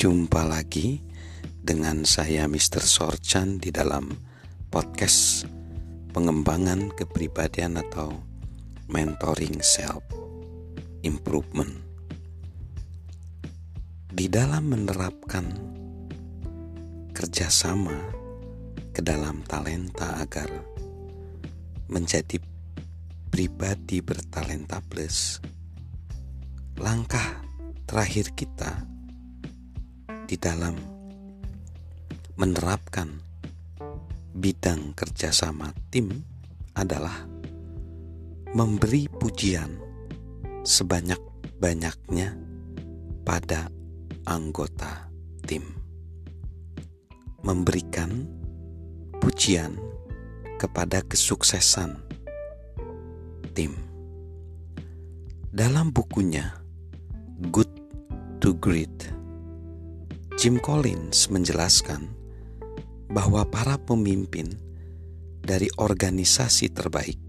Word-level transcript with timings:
Jumpa 0.00 0.48
lagi 0.48 0.96
dengan 1.60 2.08
saya 2.08 2.48
Mr. 2.48 2.80
Sorchan 2.80 3.60
di 3.60 3.68
dalam 3.68 4.08
podcast 4.72 5.44
pengembangan 6.16 6.88
kepribadian 6.96 7.76
atau 7.76 8.08
mentoring 8.88 9.60
self 9.60 10.00
improvement. 11.04 11.84
Di 14.08 14.24
dalam 14.32 14.72
menerapkan 14.72 15.52
kerjasama 17.12 18.00
ke 18.96 19.04
dalam 19.04 19.44
talenta 19.44 20.16
agar 20.16 20.48
menjadi 21.92 22.40
pribadi 23.28 24.00
bertalenta 24.00 24.80
plus, 24.80 25.44
langkah 26.80 27.44
terakhir 27.84 28.32
kita 28.32 28.89
di 30.30 30.38
dalam 30.38 30.78
menerapkan 32.38 33.18
bidang 34.30 34.94
kerjasama 34.94 35.74
tim 35.90 36.22
adalah 36.78 37.26
memberi 38.54 39.10
pujian 39.10 39.74
sebanyak-banyaknya 40.62 42.38
pada 43.26 43.74
anggota 44.22 45.10
tim. 45.42 45.66
Memberikan 47.42 48.30
pujian 49.18 49.74
kepada 50.62 51.02
kesuksesan 51.10 51.98
tim. 53.50 53.74
Dalam 55.50 55.90
bukunya 55.90 56.54
Good 57.50 57.72
to 58.38 58.54
Great 58.54 59.19
Jim 60.40 60.56
Collins 60.56 61.28
menjelaskan 61.28 62.08
bahwa 63.12 63.44
para 63.44 63.76
pemimpin 63.76 64.48
dari 65.44 65.68
organisasi 65.76 66.72
terbaik 66.72 67.20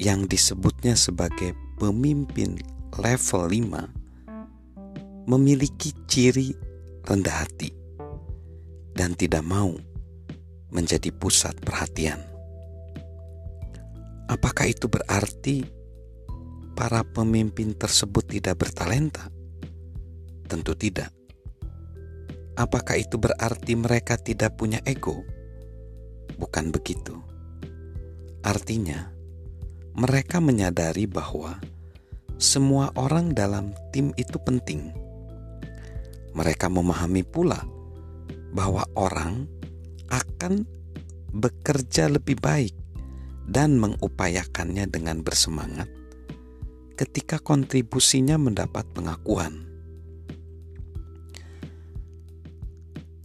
yang 0.00 0.24
disebutnya 0.24 0.96
sebagai 0.96 1.52
pemimpin 1.76 2.56
level 2.96 3.44
5 3.44 5.28
memiliki 5.28 5.92
ciri 6.08 6.56
rendah 7.04 7.44
hati 7.44 7.68
dan 8.96 9.12
tidak 9.12 9.44
mau 9.44 9.76
menjadi 10.72 11.12
pusat 11.12 11.52
perhatian. 11.60 12.24
Apakah 14.32 14.64
itu 14.64 14.88
berarti 14.88 15.60
para 16.72 17.04
pemimpin 17.04 17.76
tersebut 17.76 18.32
tidak 18.32 18.64
bertalenta? 18.64 19.28
Tentu 20.48 20.72
tidak 20.72 21.12
Apakah 22.52 23.00
itu 23.00 23.16
berarti 23.16 23.72
mereka 23.74 24.20
tidak 24.20 24.60
punya 24.60 24.78
ego? 24.84 25.24
Bukan 26.36 26.68
begitu. 26.68 27.16
Artinya, 28.44 29.08
mereka 29.96 30.42
menyadari 30.42 31.08
bahwa 31.08 31.56
semua 32.36 32.92
orang 32.98 33.32
dalam 33.32 33.72
tim 33.94 34.12
itu 34.20 34.36
penting. 34.42 34.92
Mereka 36.36 36.68
memahami 36.68 37.24
pula 37.24 37.60
bahwa 38.52 38.84
orang 38.96 39.48
akan 40.12 40.68
bekerja 41.32 42.12
lebih 42.12 42.36
baik 42.36 42.76
dan 43.48 43.80
mengupayakannya 43.80 44.84
dengan 44.92 45.24
bersemangat 45.24 45.88
ketika 47.02 47.40
kontribusinya 47.40 48.36
mendapat 48.36 48.84
pengakuan. 48.92 49.71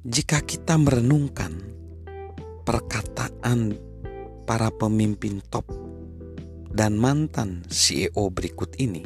Jika 0.08 0.40
kita 0.40 0.80
merenungkan 0.80 1.52
perkataan 2.64 3.76
para 4.48 4.72
pemimpin 4.72 5.44
top 5.52 5.68
dan 6.72 6.96
mantan 6.96 7.68
CEO 7.68 8.32
berikut 8.32 8.72
ini, 8.80 9.04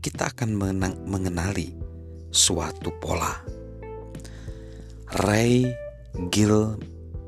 kita 0.00 0.32
akan 0.32 0.56
mengenali 1.04 1.76
suatu 2.32 2.96
pola. 2.96 3.44
Ray 5.20 5.68
Gil 6.32 6.80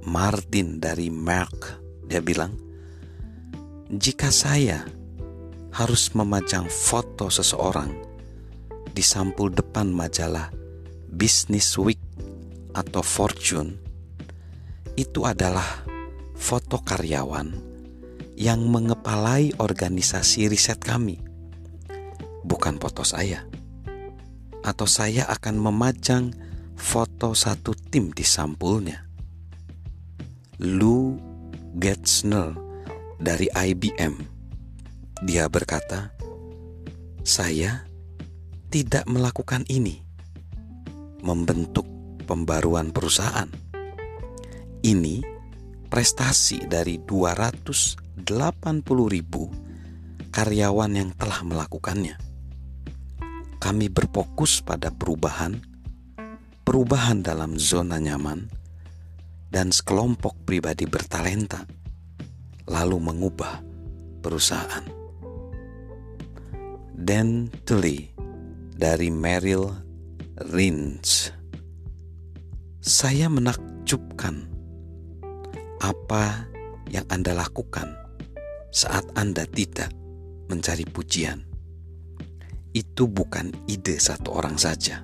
Martin 0.09 0.81
dari 0.81 1.13
Merck, 1.13 1.77
dia 2.09 2.25
bilang, 2.25 2.57
jika 3.93 4.33
saya 4.33 4.81
harus 5.77 6.09
memajang 6.17 6.73
foto 6.73 7.29
seseorang 7.29 7.93
di 8.97 9.05
sampul 9.05 9.53
depan 9.53 9.93
majalah 9.93 10.49
Business 11.13 11.77
Week 11.77 12.06
atau 12.77 13.01
fortune 13.01 13.81
itu 15.01 15.25
adalah 15.25 15.65
foto 16.37 16.85
karyawan 16.85 17.57
yang 18.37 18.69
mengepalai 18.69 19.57
organisasi 19.57 20.53
riset 20.53 20.77
kami, 20.77 21.17
bukan 22.45 22.77
foto 22.77 23.01
saya. 23.01 23.49
Atau 24.61 24.85
saya 24.85 25.25
akan 25.33 25.57
memajang 25.57 26.37
foto 26.77 27.33
satu 27.33 27.73
tim 27.73 28.13
di 28.13 28.25
sampulnya. 28.29 29.09
Lou 30.61 31.17
Getzner 31.77 32.53
dari 33.17 33.49
IBM, 33.53 34.21
dia 35.25 35.49
berkata, 35.49 36.13
"Saya 37.25 37.89
tidak 38.69 39.09
melakukan 39.09 39.65
ini, 39.69 40.05
membentuk 41.25 41.96
pembaruan 42.27 42.91
perusahaan. 42.91 43.47
Ini 44.83 45.23
prestasi 45.87 46.67
dari 46.67 46.99
280 46.99 48.27
ribu 49.07 49.49
karyawan 50.35 50.93
yang 50.93 51.11
telah 51.15 51.41
melakukannya. 51.47 52.19
Kami 53.57 53.87
berfokus 53.89 54.61
pada 54.61 54.93
perubahan, 54.93 55.57
perubahan 56.67 57.25
dalam 57.25 57.57
zona 57.57 57.97
nyaman, 57.97 58.51
dan 59.49 59.73
sekelompok 59.73 60.45
pribadi 60.45 60.85
bertalenta, 60.85 61.65
lalu 62.69 62.99
mengubah 63.01 63.65
perusahaan. 64.21 64.85
Dan 66.93 67.49
Tully 67.65 68.13
dari 68.77 69.09
Merrill 69.09 69.73
Lynch 70.53 71.36
saya 72.87 73.27
menakjubkan 73.27 74.47
apa 75.83 76.47
yang 76.87 77.03
Anda 77.11 77.35
lakukan 77.35 77.91
saat 78.71 79.11
Anda 79.19 79.43
tidak 79.43 79.91
mencari 80.47 80.87
pujian. 80.87 81.43
Itu 82.71 83.11
bukan 83.11 83.51
ide 83.67 83.99
satu 83.99 84.39
orang 84.39 84.55
saja. 84.55 85.03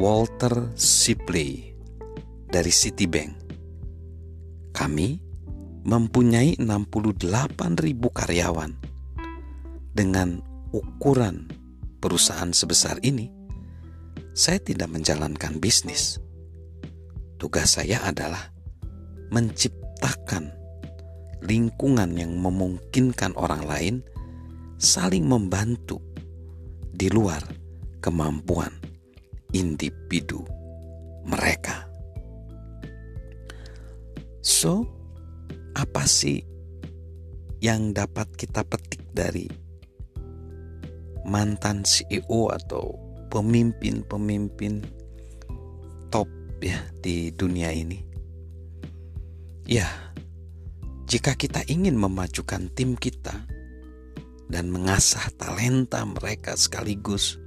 Walter 0.00 0.72
Sibley 0.72 1.76
dari 2.48 2.72
Citibank. 2.72 3.36
Kami 4.72 5.20
mempunyai 5.84 6.56
68 6.56 7.28
ribu 7.76 8.08
karyawan. 8.08 8.72
Dengan 9.92 10.40
ukuran 10.72 11.44
perusahaan 12.00 12.56
sebesar 12.56 13.04
ini, 13.04 13.35
saya 14.36 14.60
tidak 14.60 14.92
menjalankan 14.92 15.56
bisnis. 15.56 16.20
Tugas 17.40 17.80
saya 17.80 18.04
adalah 18.04 18.52
menciptakan 19.32 20.52
lingkungan 21.40 22.12
yang 22.20 22.36
memungkinkan 22.36 23.32
orang 23.32 23.64
lain 23.64 23.94
saling 24.76 25.24
membantu 25.24 25.96
di 26.92 27.08
luar 27.08 27.40
kemampuan 28.04 28.76
individu 29.56 30.44
mereka. 31.24 31.88
So, 34.44 34.84
apa 35.72 36.04
sih 36.04 36.44
yang 37.64 37.96
dapat 37.96 38.36
kita 38.36 38.68
petik 38.68 39.00
dari 39.16 39.48
mantan 41.24 41.88
CEO 41.88 42.52
atau 42.52 43.05
pemimpin-pemimpin 43.28 44.84
top 46.08 46.30
ya 46.62 46.78
di 47.02 47.30
dunia 47.34 47.70
ini. 47.72 48.00
Ya, 49.66 49.90
jika 51.10 51.34
kita 51.34 51.66
ingin 51.66 51.98
memajukan 51.98 52.70
tim 52.74 52.94
kita 52.94 53.34
dan 54.46 54.70
mengasah 54.70 55.26
talenta 55.34 56.06
mereka 56.06 56.54
sekaligus 56.54 57.38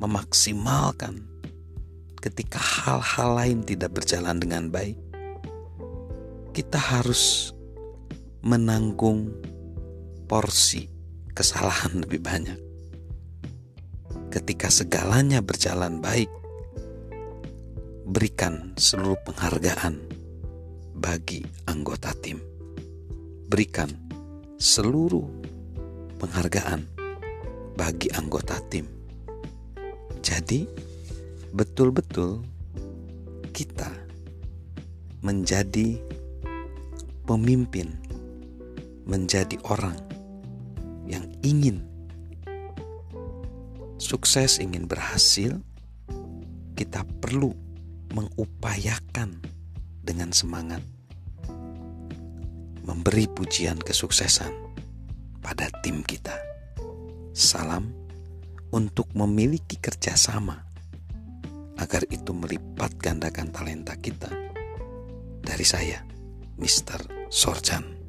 memaksimalkan 0.00 1.28
ketika 2.20 2.56
hal-hal 2.56 3.36
lain 3.36 3.60
tidak 3.64 3.92
berjalan 4.00 4.40
dengan 4.40 4.72
baik, 4.72 4.96
kita 6.56 6.80
harus 6.80 7.52
menanggung 8.40 9.36
porsi 10.24 10.88
kesalahan 11.36 12.00
lebih 12.00 12.24
banyak 12.24 12.69
ketika 14.30 14.70
segalanya 14.70 15.42
berjalan 15.42 15.98
baik, 15.98 16.30
berikan 18.06 18.70
seluruh 18.78 19.18
penghargaan 19.26 19.98
bagi 20.94 21.42
anggota 21.66 22.14
tim. 22.22 22.38
Berikan 23.50 23.90
seluruh 24.54 25.26
penghargaan 26.22 26.86
bagi 27.74 28.06
anggota 28.14 28.62
tim. 28.70 28.86
Jadi, 30.22 30.62
betul-betul 31.50 32.46
kita 33.50 33.90
menjadi 35.26 35.98
pemimpin, 37.26 37.98
menjadi 39.10 39.58
orang 39.66 39.98
yang 41.10 41.26
ingin 41.42 41.89
sukses, 44.10 44.58
ingin 44.58 44.90
berhasil, 44.90 45.62
kita 46.74 47.06
perlu 47.22 47.54
mengupayakan 48.10 49.38
dengan 50.02 50.34
semangat 50.34 50.82
memberi 52.82 53.30
pujian 53.30 53.78
kesuksesan 53.78 54.50
pada 55.38 55.70
tim 55.86 56.02
kita. 56.02 56.34
Salam 57.30 57.86
untuk 58.74 59.14
memiliki 59.14 59.78
kerjasama 59.78 60.58
agar 61.78 62.02
itu 62.10 62.34
melipat 62.34 62.98
gandakan 62.98 63.54
talenta 63.54 63.94
kita. 63.94 64.34
Dari 65.38 65.62
saya, 65.62 66.02
Mr. 66.58 67.30
Sorjan. 67.30 67.99